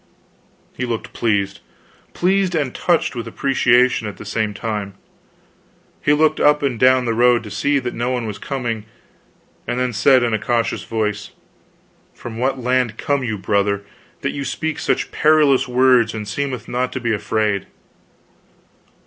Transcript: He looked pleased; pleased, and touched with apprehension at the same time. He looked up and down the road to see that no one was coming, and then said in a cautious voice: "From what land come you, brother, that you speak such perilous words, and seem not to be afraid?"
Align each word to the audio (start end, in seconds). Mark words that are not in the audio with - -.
He 0.75 0.83
looked 0.83 1.13
pleased; 1.13 1.59
pleased, 2.15 2.55
and 2.55 2.73
touched 2.73 3.13
with 3.15 3.27
apprehension 3.27 4.07
at 4.07 4.17
the 4.17 4.25
same 4.25 4.51
time. 4.51 4.95
He 6.01 6.11
looked 6.11 6.39
up 6.39 6.63
and 6.63 6.79
down 6.79 7.05
the 7.05 7.13
road 7.13 7.43
to 7.43 7.51
see 7.51 7.77
that 7.77 7.93
no 7.93 8.09
one 8.09 8.25
was 8.25 8.39
coming, 8.39 8.85
and 9.67 9.79
then 9.79 9.93
said 9.93 10.23
in 10.23 10.33
a 10.33 10.39
cautious 10.39 10.83
voice: 10.85 11.29
"From 12.15 12.39
what 12.39 12.57
land 12.59 12.97
come 12.97 13.23
you, 13.23 13.37
brother, 13.37 13.83
that 14.21 14.31
you 14.33 14.43
speak 14.43 14.79
such 14.79 15.11
perilous 15.11 15.67
words, 15.67 16.15
and 16.15 16.27
seem 16.27 16.57
not 16.67 16.91
to 16.93 16.99
be 16.99 17.13
afraid?" 17.13 17.67